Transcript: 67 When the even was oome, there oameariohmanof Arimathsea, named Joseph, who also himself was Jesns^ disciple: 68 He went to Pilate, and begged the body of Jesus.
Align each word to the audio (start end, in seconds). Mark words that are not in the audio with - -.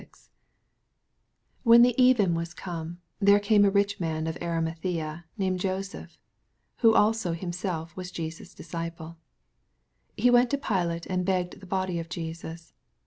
67 0.01 0.29
When 1.61 1.81
the 1.83 1.93
even 2.03 2.33
was 2.33 2.55
oome, 2.55 2.97
there 3.19 3.39
oameariohmanof 3.39 4.41
Arimathsea, 4.41 5.25
named 5.37 5.59
Joseph, 5.59 6.17
who 6.77 6.95
also 6.95 7.33
himself 7.33 7.95
was 7.95 8.11
Jesns^ 8.11 8.55
disciple: 8.55 9.17
68 10.15 10.23
He 10.23 10.29
went 10.31 10.49
to 10.49 10.57
Pilate, 10.57 11.05
and 11.05 11.23
begged 11.23 11.59
the 11.59 11.67
body 11.67 11.99
of 11.99 12.09
Jesus. 12.09 12.73